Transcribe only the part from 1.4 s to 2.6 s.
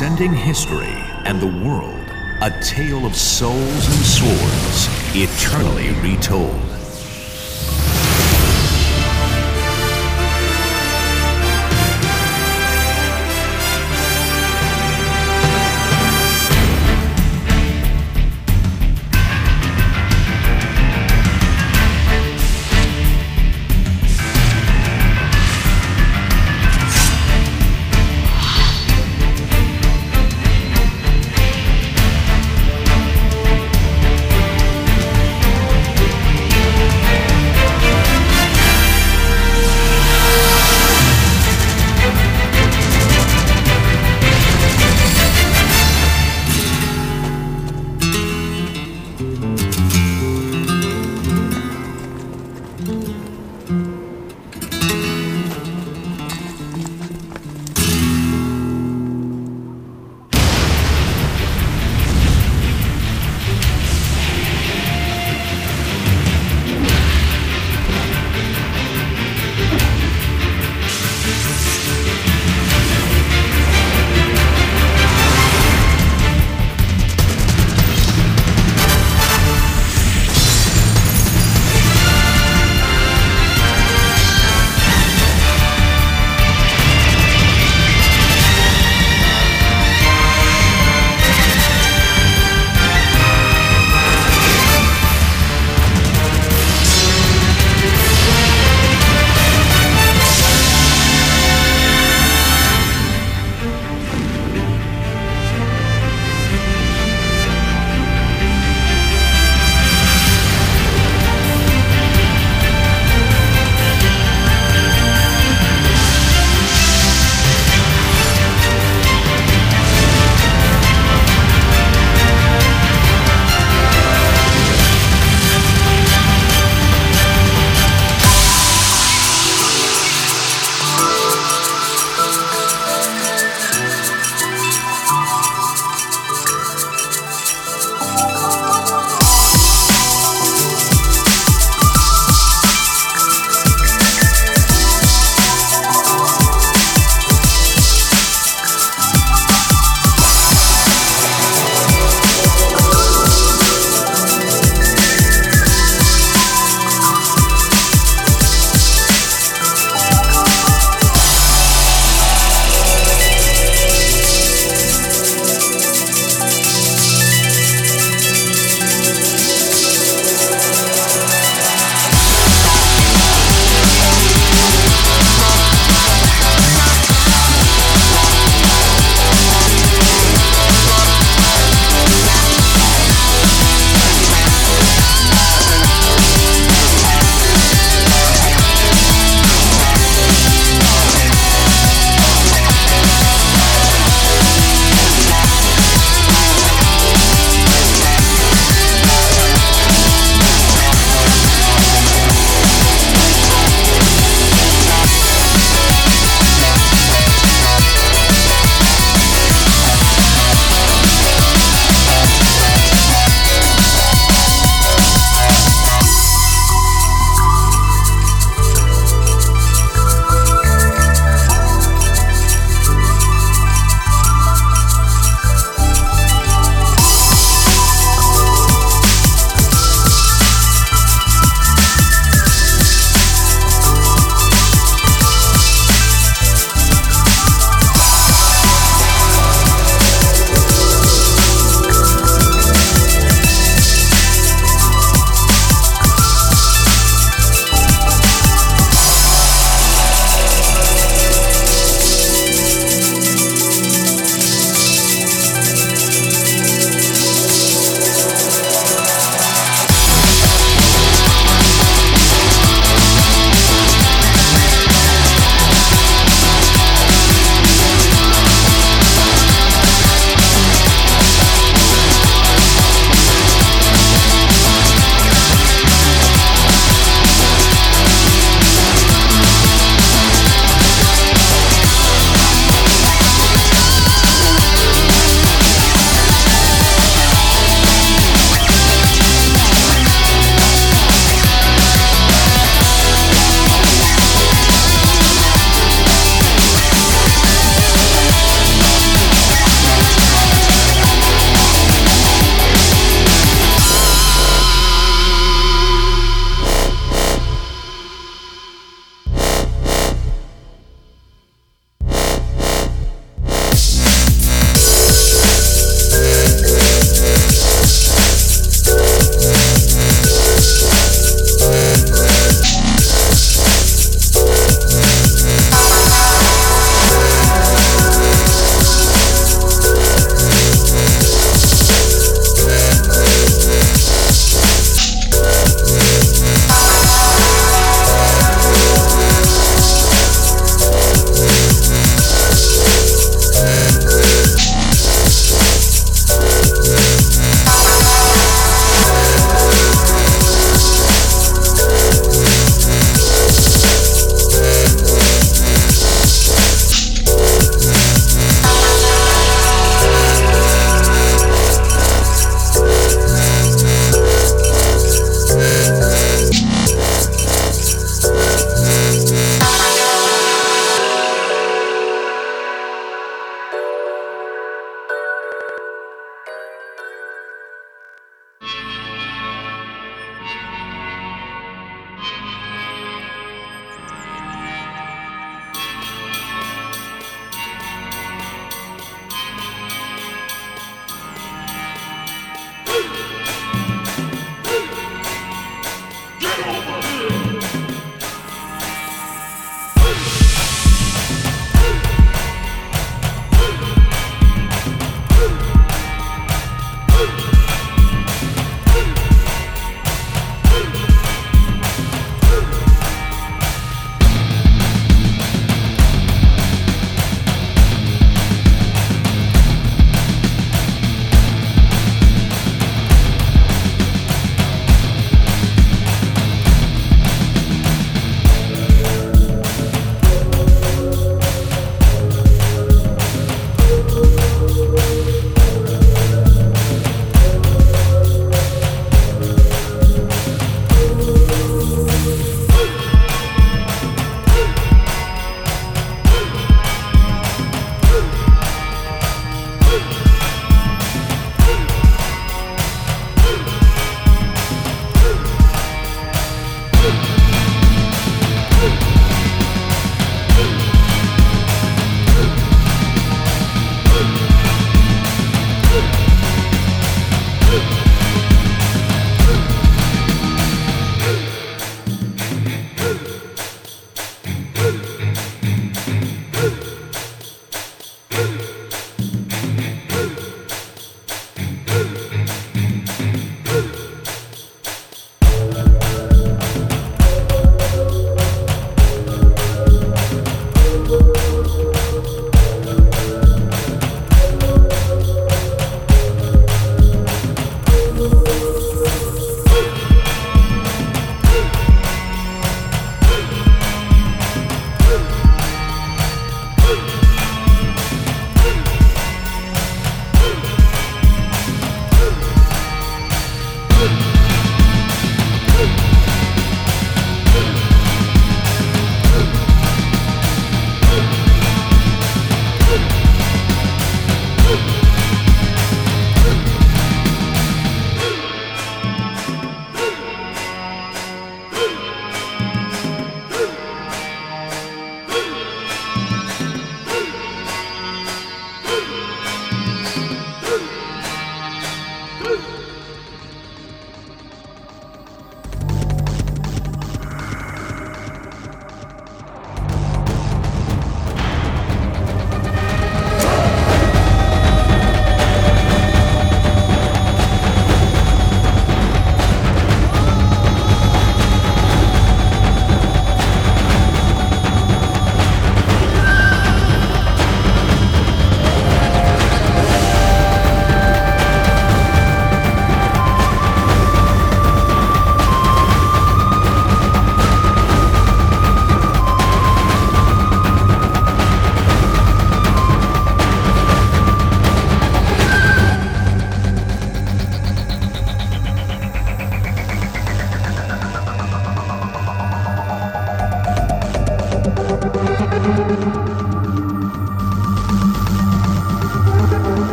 the world, a